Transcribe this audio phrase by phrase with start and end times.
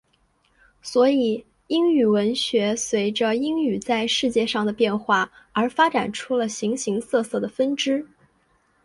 [0.81, 8.07] 所以英语文学随着英语在世界上的变化而发展出了形形色色的分支。